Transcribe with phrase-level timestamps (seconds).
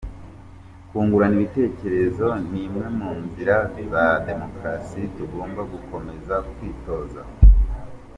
[0.89, 3.55] Kungurana ibitekerezo ni imwe mu nzira
[3.91, 7.21] za demokrasi tugomba gukomeza kwitoza.